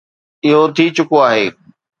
اهو 0.45 0.63
ٿي 0.75 0.85
چڪو 0.95 1.17
آهي. 1.29 1.45